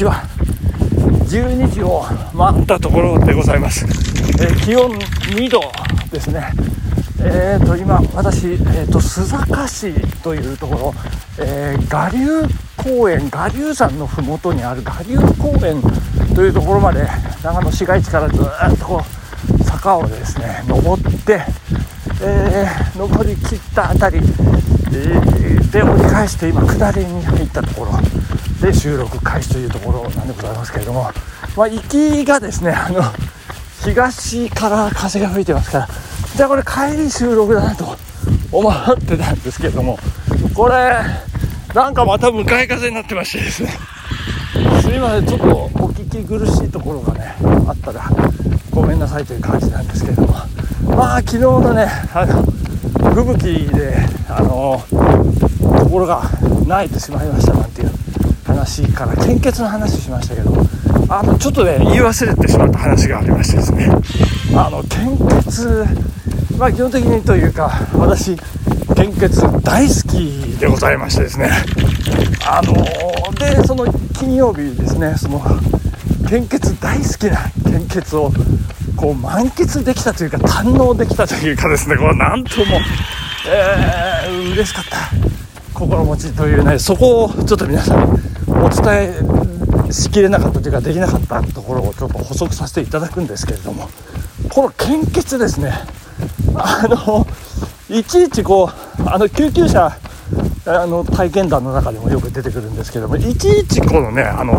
[0.00, 0.22] ちは
[1.28, 2.02] 12時を
[2.34, 3.84] 回ったところでございます、
[4.42, 4.90] えー気温
[5.36, 5.60] 2度
[6.10, 6.52] ですね。
[7.22, 9.92] えー、と今私、えー、と須坂市
[10.22, 10.94] というところ、
[11.38, 12.42] えー、我流
[12.78, 15.82] 公園我流山の麓にある我流公園
[16.34, 17.06] というところまで
[17.42, 19.02] 長野市街地からずっとこ
[19.60, 21.44] う坂をですね登って、
[22.22, 25.40] えー登り切ったあたり、えー
[25.70, 27.92] で折り返して今下りに入ったところ。
[28.60, 31.10] で収録開始というところなんでございますけれども、
[31.56, 33.02] まあ、行きがですねあの
[33.82, 35.88] 東から風が吹いてますから。
[36.36, 37.96] じゃあこれ帰り収録だなと
[38.52, 39.98] 思ってたんですけれども。
[40.54, 41.00] これ
[41.74, 43.70] なんかまた向かい風になってましてですね。
[44.82, 47.34] すいませんちょっとお聞き苦しいところがね
[47.66, 48.08] あったら
[48.70, 50.34] ごめんなさいという感じなんですけれども。
[50.96, 52.42] まあ昨日のねあの
[53.14, 53.94] 吹雪で
[54.28, 54.82] あの
[55.78, 56.22] ところが
[56.66, 57.69] 泣いてしまいましたなんていう
[58.92, 60.52] から献血の話しましたけど
[61.08, 63.88] あのちょっとね言い忘れてしまった話がありましてですね。
[64.54, 65.84] あの献血
[66.56, 68.36] まあ基本的にというか私
[68.94, 71.50] 献血大好きでございましてですね。
[72.46, 72.74] あの
[73.34, 75.42] でその金曜日ですねその
[76.28, 78.30] 献血大好きな献血を
[78.96, 82.78] こう満喫できたというか堪能できたというかですねこれなんとも、
[83.48, 84.98] えー、嬉しかった
[85.72, 88.29] 心持ちというねそこをちょっと皆さん
[88.70, 89.14] 伝
[89.88, 93.88] えしきれなかったというかできなかったところをちょっと補足させていただくんですけれども
[94.48, 95.72] この献血ですね。
[96.54, 97.26] あの
[97.88, 99.96] いちいちこうあの救急車
[100.66, 104.58] あの体験談の中でもよく出てくるんですけどもいちいちこのねあの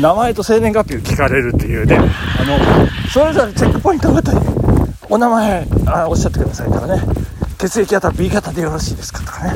[0.00, 2.00] 名前と生年月日を聞かれるっていうねあ
[2.44, 4.40] のそれぞれチェックポイントごとに
[5.08, 7.02] お名前あおっしゃってくださいとかね。
[7.58, 9.52] 血液型 B 型でよろしいですかとかね。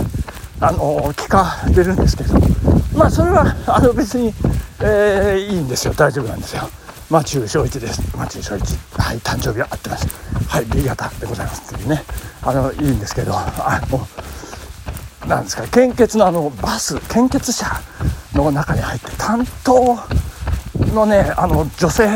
[0.60, 2.34] あの聞かれるんですけど
[3.03, 4.33] まあそれは あの別に、
[4.81, 5.95] えーいいんですよ。
[5.95, 6.70] 大丈夫なんですよ。
[7.11, 8.00] マチュー正一です。
[8.16, 8.78] マチュー正一。
[8.97, 10.06] はい誕生日は合ってます。
[10.47, 12.04] はい B 型でございますっていうね。
[12.43, 14.06] あのいいんですけどあの
[15.26, 17.66] なんですか献血のあのバス献血車
[18.34, 19.99] の中に入って担当
[20.94, 22.09] のねあの女性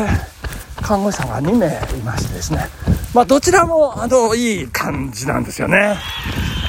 [0.81, 2.69] 看護師さんが2名いましてですね。
[3.13, 5.97] まあどちらもあのいい感じなんですよね。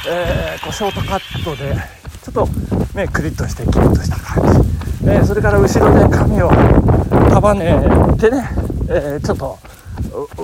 [0.08, 1.76] えーこうショートカットで
[2.24, 2.48] ちょっと
[2.98, 6.50] 目クリッとしてキリッとした感じ、えそれから後ろで髪を
[7.30, 7.78] 束ね
[8.18, 8.48] てね、
[8.90, 9.58] えーちょっと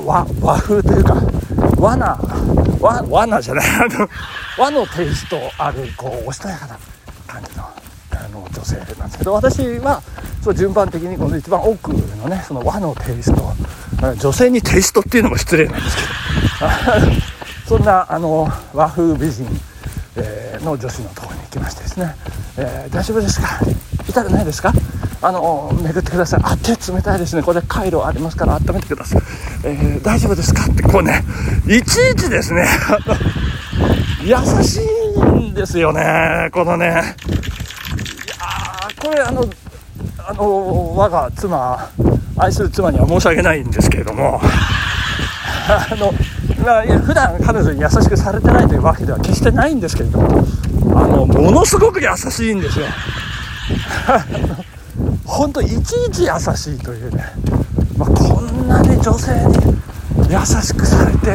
[0.06, 1.16] 和和風というか
[1.78, 2.16] 和な
[2.80, 4.08] 和和なじゃないあの
[4.58, 6.78] 和のテイストあるこうおしとやかな
[7.26, 10.00] 感じのあの女性なんですけど私は
[10.42, 13.52] そう順番的にこの一番奥のねその和のテイスト
[14.14, 16.02] 女性にテイストっていうのも失礼なんですけ
[17.66, 19.48] ど そんなあの和風美人、
[20.16, 22.16] えーの女子のところに行きましてですね、
[22.58, 23.60] えー大丈夫ですか？
[24.08, 24.72] 痛くないですか？
[25.22, 26.40] あの巡ってください。
[26.44, 27.42] あ手冷たいですね。
[27.42, 29.22] これ回路ありますから温めてください、
[29.64, 30.64] えー大丈夫ですか？
[30.64, 31.24] ってこうね
[31.66, 32.66] いちいちですね。
[34.24, 34.80] 優し
[35.40, 36.86] いんですよねこのね。
[36.86, 36.96] いや
[39.00, 39.44] これあの
[40.26, 41.90] あの我が妻
[42.36, 44.40] 愛する妻には申し訳ないんですけれども
[45.68, 46.12] あの
[46.64, 50.46] まあ普段彼女に優しくされてないというわけでは決してないんですけれども
[50.94, 52.86] あのものすごく優しいんですよ。
[55.24, 57.24] 本当いちいち優しいというね、
[57.96, 59.76] まあ、こんなに女性に
[60.30, 61.30] 優しくされて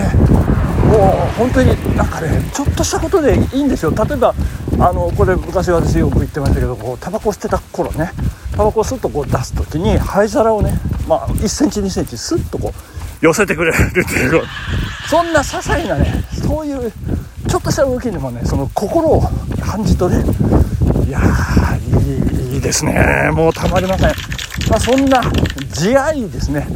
[0.86, 3.92] もう本当になんかねちょっとしたことでいいんですよ。
[3.92, 4.34] 例えば
[4.80, 8.12] あのこれ昔私よく言ってましたけどこうタバコ捨てた頃ね。
[8.60, 10.74] タバコをスッとこう出す時に灰皿をね、
[11.08, 14.44] まあ、1センチ2センチスッとこう寄せてくれるっていう
[15.10, 16.92] そんな些細なねそういう
[17.50, 19.22] ちょっとした動きにもねその心を
[19.62, 20.28] 感じ取れる。
[21.08, 23.30] いやーいいいいですね。
[23.34, 24.10] もうたまりません、
[24.70, 25.22] まあ、そんな
[25.72, 26.68] 慈愛ですね。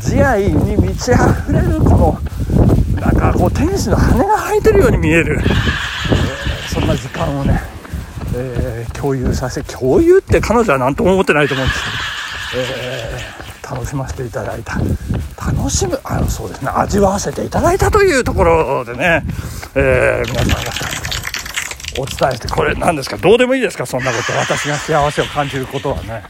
[0.00, 2.20] 慈愛に満ち溢れるこの
[3.00, 7.60] なんかこう天使の羽が生えてるように見える、えーそんな時間をね、
[8.34, 11.82] えー共有させ共有って彼女は何とも思ってないと思うんです
[12.52, 14.78] けど、えー楽しませていただいた。
[15.46, 16.70] 楽しむあのそうですね。
[16.74, 19.22] 味わわせていただいたというところでね、
[19.74, 23.16] えー皆さん方お伝えしてこれ何ですか？
[23.16, 23.84] どうでもいいですか？
[23.86, 24.32] そんなこと。
[24.32, 26.22] 私が幸せを感じることはね。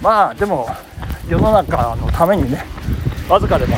[0.00, 0.68] まあでも
[1.28, 2.64] 世の中のためにね
[3.28, 3.76] わずかでも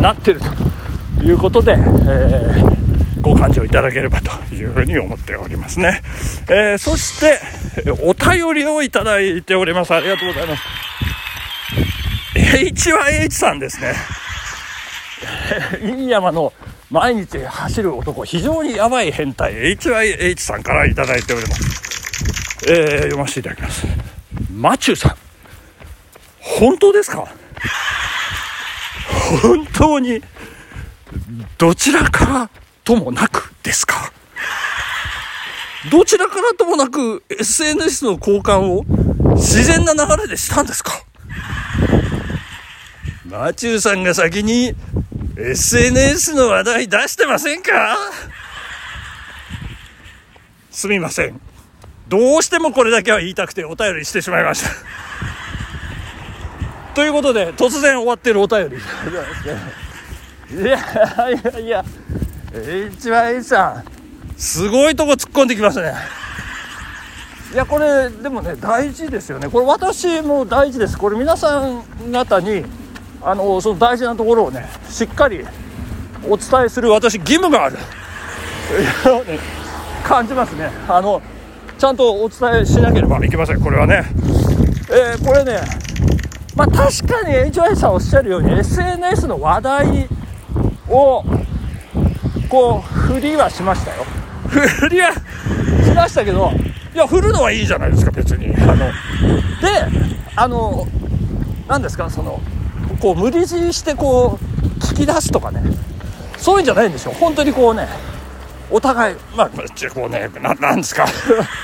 [0.00, 2.72] なってるということで、えー
[3.22, 6.02] ご感情いただければというふうに思っておりますね、
[6.48, 7.38] えーそして
[8.02, 9.94] お便りをいただいております。
[9.94, 10.62] ありがとうございます。
[12.34, 13.94] H1H さんですね。
[15.82, 16.52] 飯山の
[16.90, 19.54] 毎日走る男非常にやばい変態。
[19.76, 23.86] HYH さんからいただいております、えー読ませていただきます。
[24.52, 25.16] マチューさん。
[26.40, 27.28] 本当ですか？
[29.42, 30.22] 本当に
[31.58, 32.50] どちらから
[32.84, 34.12] ともなくですか？
[35.90, 38.84] どちらからともなく SNS の交換を
[39.34, 40.92] 自然な流れでしたんですか？
[43.32, 44.74] マチューさんが先に
[45.38, 47.96] SNS の話題出してませんか？
[50.70, 51.40] すみません。
[52.08, 54.70] どうしてもこれだけは言いたくてお便りしてしまいました。
[56.94, 58.76] ということで、突然終わってるお便り。
[60.62, 60.76] いや
[61.30, 61.84] いやいや、
[62.52, 63.84] HY さん、
[64.38, 65.94] すごいとこ突っ込んできましたね。
[67.54, 69.48] いや、これ、でもね、大事ですよね。
[69.48, 70.98] これ私も大事です。
[70.98, 71.82] これ皆さん
[72.12, 72.66] 方に、
[73.24, 75.44] あの、その大事なところをね、しっかり
[76.28, 77.78] お伝えする私、義務がある。
[80.04, 80.70] 感じますね。
[80.88, 81.22] あの、
[81.78, 83.60] ちゃんとお伝えしなければいけません。
[83.60, 84.04] これはね。
[84.90, 85.60] えー、これね、
[86.54, 90.08] まあ確かに HY さんおっしゃるように SNS の話題
[90.88, 91.24] を
[92.48, 94.04] こう振りはしましたよ
[94.48, 95.20] 振りはし
[95.94, 96.50] ましたけど
[96.94, 98.92] いや振るのはいいじゃないですか別にあので
[100.36, 100.86] あの
[101.66, 102.38] 何ですかその
[103.00, 105.62] こう無理強いしてこう聞き出すとかね。
[106.38, 107.12] そういうんじゃないんですよ。
[107.12, 107.86] 本当にこうね
[108.70, 111.06] お互いまあこうねななんですか。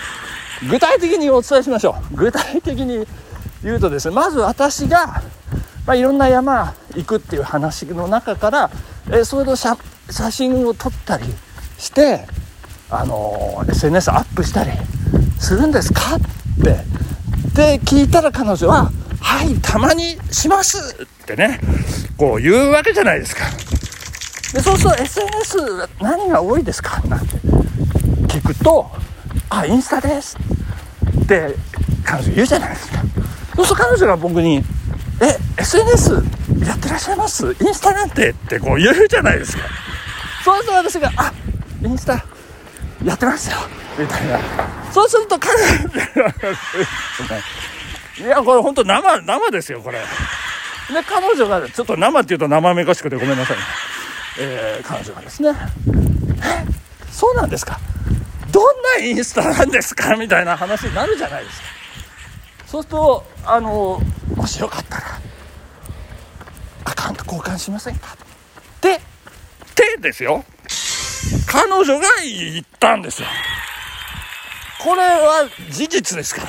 [0.71, 2.17] 具体的にお伝えしましょう。
[2.17, 3.07] 具体的に
[3.63, 5.23] 言うとですねまず私が、
[5.87, 8.71] まあ、いろんな山行くっていう話の中から、
[9.11, 9.77] えそれの写
[10.31, 11.25] 真を撮ったり
[11.79, 12.27] して
[12.91, 14.71] あの SNS アップしたり
[15.39, 16.85] するんですかって
[17.55, 21.61] で聞いたら彼女は「はいたまにします」ってね
[22.17, 23.45] こう言うわけじゃないですか。
[24.53, 25.59] でそうすると SNS
[26.01, 27.01] 何が多いですか？
[27.07, 27.37] なんて
[28.29, 28.91] 聞くと
[29.51, 30.37] 「あインスタです」
[31.23, 31.55] って
[32.05, 32.99] 彼女言うじゃないですか。
[33.57, 34.65] そうすると彼女が僕に
[35.21, 36.13] 「え SNS
[36.67, 37.55] やってらっしゃいます？
[37.61, 39.65] インスタなんて」ってこう言うじゃないですか。
[40.45, 41.33] そうすると私が「あ
[41.83, 42.25] インスタ
[43.05, 43.57] やってますよ」
[43.99, 44.39] みたいな。
[44.93, 45.69] そうすると彼女
[48.21, 49.99] いやこれ本当生生ですよこれ。
[49.99, 50.05] で
[51.07, 53.57] 彼女がちょっと生っていうと生めかしくてごめんなさい、
[54.41, 55.51] えー、彼女がですね
[56.43, 57.79] 「えそうなんですか？
[58.51, 61.67] どんなインスタなんですか?」みたいな話になるじゃないですか。
[62.67, 64.01] そうするとあの
[64.35, 65.03] もしよかったら
[66.85, 68.17] アカウント交換しませんか？
[68.81, 69.01] で
[69.75, 70.45] でですよ。
[71.47, 73.29] 彼女が言ったんですよ。
[74.81, 76.49] これは事実ですから。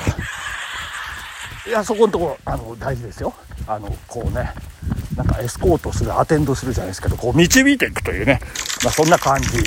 [1.70, 3.32] いやそこのところあの大事ですよ。
[3.68, 4.52] あのこうね
[5.16, 8.40] なんかエスコートするアテンドするじゃないですけどこう導いていくというね、
[8.82, 9.58] まあ、そんな感じ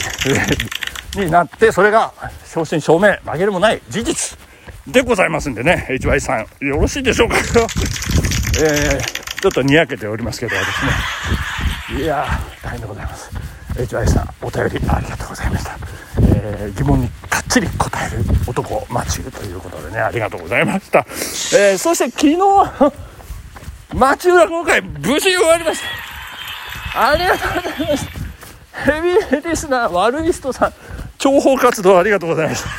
[1.17, 2.11] になってそれが
[2.44, 4.38] 正真正銘曲げるもない事実
[4.85, 7.35] でございますんでね HY さんよろしいでしょうか。
[8.59, 12.01] えー、ちょっとにやけておりますけどですね。
[12.03, 12.27] いや
[12.61, 13.31] 大変でございます。
[13.75, 15.77] HY さんお便りありがとうございました、
[16.33, 22.38] えー、疑問にかっちり答える男マチューということでねありがとうございました、えー、そして昨日
[23.95, 25.81] マチュー落語会無事終わりまし
[26.94, 27.12] た。
[27.12, 28.12] ありがとうございました。
[28.91, 30.74] ヘビーリスナー悪い人さん
[31.19, 32.69] 諜報活動ありがとうございました。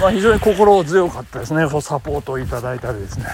[0.00, 1.68] まあ、非常に心強かったですね。
[1.80, 3.26] サポートをいただいたりですね。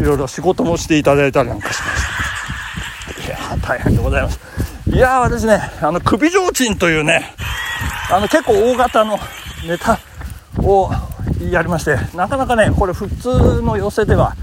[0.00, 3.28] いろいろ仕事もしていただいたりなんかしました。
[3.28, 4.38] いや大変でございます。
[4.88, 7.34] いや私ねあの首提灯というね
[8.08, 9.18] あの結構大型の
[9.66, 9.98] ネタ
[10.58, 10.90] を
[11.50, 14.36] やりましてなかなかねこれ普通の寄せでは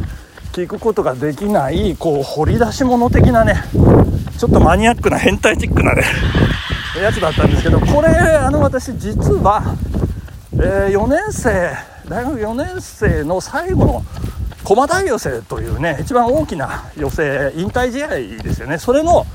[0.52, 3.56] 聞くことができないこう掘り出し物的なね
[4.38, 6.04] ちょっとマニアックな変態チックなね
[7.02, 9.76] やつだったんですけどこれあの私実は、
[10.54, 11.72] えー、4年生
[12.10, 14.06] 大学4年生の最後の
[14.64, 18.78] 駒大寄せというね一番大きな寄せ引退試合ですよね。
[18.78, 19.26] それの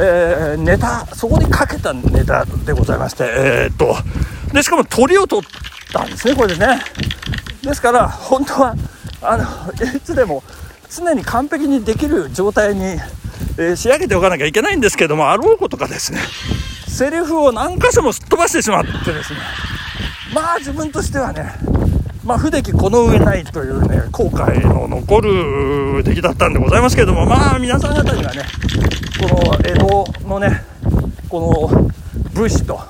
[0.00, 3.96] えー、ネタそこにかけたネタでございましてえー、っと
[4.54, 5.50] でしかも鳥を取っ
[5.92, 6.80] たんですねこれでね。
[7.62, 8.74] ですから本当は
[9.20, 9.44] あの
[9.96, 10.44] いつでも
[10.88, 16.20] 常に完璧にできる状態に、えー、仕上げておかなきゃいけないんですけどもあろうことかですね
[16.86, 19.40] セリフを何箇所もすっ飛ばしてしまってですね。
[20.34, 21.52] まあ自分としてはね
[22.28, 28.42] まあ、不出来この上ないというね、後悔の残る出来だったんでございますけれども、まあ、皆さん方にはね、
[29.18, 30.62] この江戸のね、
[31.30, 31.90] この
[32.34, 32.80] 武士と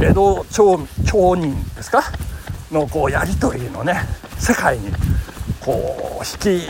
[0.00, 2.04] 江戸町町人ですか？
[2.72, 4.00] のこうやり取りのね、
[4.38, 4.90] 世界に
[5.60, 6.64] こう引き、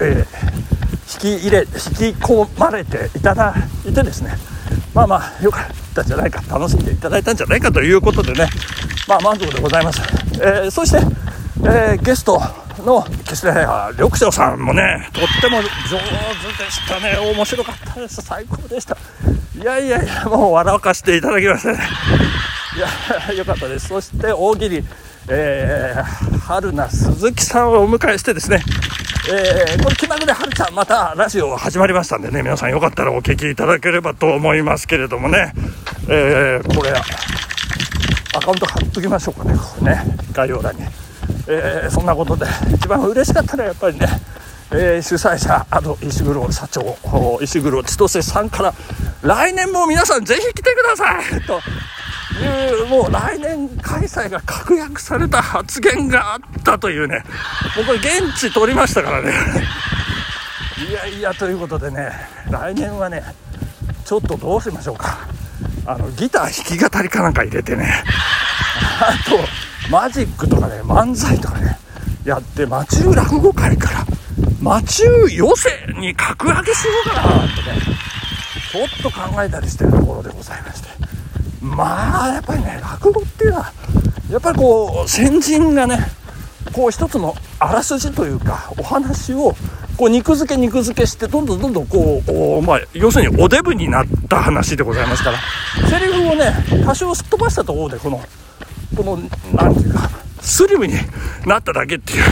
[0.00, 1.68] えー、引き入れ、引き
[2.18, 3.54] 込まれていただ
[3.88, 4.32] いてですね、
[4.92, 8.48] まあまあ、よかったんじゃないか、楽しんでいただいたんじゃないかということでね、
[9.06, 10.00] まあ満足でございます。
[10.40, 10.98] えー、そして、
[11.64, 12.40] えー、ゲスト
[12.84, 13.48] の決して
[13.92, 17.16] 緑翔さんもねとっても上手でしたね。
[17.18, 18.22] 面白かったです。
[18.22, 18.96] 最高でした。
[19.56, 21.78] いやいやいやもう笑かしていただきましたね
[22.76, 23.88] いやよかったです。
[23.88, 24.84] そして大喜利
[25.30, 26.02] えー、
[26.38, 28.62] 春菜鈴木さんをお迎えしてですね
[29.30, 35.52] えー、これ気まぐれはるちゃんまたラジオ始まりましたんでね皆さんよかったらお聞きいただければと思いますけれどもね。
[36.08, 40.16] えー、これアカウント貼っときましょうかねこれね。
[40.32, 40.82] 概要欄に、
[41.50, 44.06] えー、そんなことで一番嬉しかったのはやっぱりね、
[44.70, 48.74] えー、主催者あと石黒社長石黒千歳さんから
[49.22, 51.60] 来年も皆さんぜひ来てくださいと
[52.38, 57.24] いうもう来年開催が確約された発言があったというね
[57.76, 59.32] もうこれ現地取りましたからね。
[60.88, 62.12] いやいやということでね
[62.50, 63.24] 来年はね
[64.04, 65.26] ちょっとどうしましょうか。
[65.86, 68.04] あのギター弾き語りかなんか入れてね。
[69.00, 69.38] あと
[69.90, 71.78] マジックとかね漫才とかね
[72.24, 74.06] やって町中落語会から
[74.60, 77.48] 町中寄せに格上げしようかなとね
[78.70, 80.88] ちょっと考えたりしてるところでございまして。
[81.60, 83.72] まあやっぱりね落語っていうのは
[84.30, 85.98] やっぱりこう先人がね
[86.72, 89.54] こう一つのあらすじというかお話を
[89.96, 92.22] こう肉付け肉付けしてどんどんどんどんこ
[92.60, 96.52] うまあ、要するにおデブになった話でございますからセリフをね
[96.84, 98.20] 多少すっ飛ばしたところでこの
[98.96, 99.16] この
[99.54, 100.94] 何ていうかスリムに
[101.46, 102.22] なっただけっていう、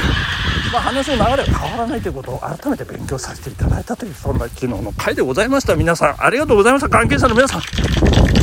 [0.73, 5.77] まあ、話の流れは変わらないということを改めて勉強させていただいたというそんな昨日の回でございました。
[5.77, 6.89] 皆さんありがとうございました。
[6.89, 7.61] 関係者の皆さん。
[7.61, 7.63] い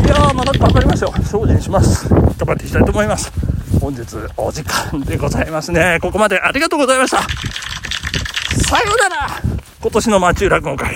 [0.07, 2.07] やーまた頑張りましょう精進します。
[2.09, 3.31] 頑張っていきたいと思います。
[3.79, 4.03] 本日
[4.37, 5.99] お時間でございますね。
[6.01, 7.21] ここまでありがとうございました。
[8.67, 9.27] さようなら。
[9.81, 10.95] 今年の町浦今回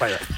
[0.00, 0.33] バイバイ